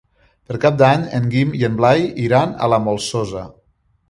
Per 0.51 0.55
Cap 0.63 0.79
d'Any 0.81 1.03
en 1.17 1.27
Guim 1.35 1.51
i 1.59 1.61
en 1.69 1.75
Blai 1.83 2.09
iran 2.29 2.57
a 2.65 2.71
la 2.75 2.81
Molsosa. 2.89 3.45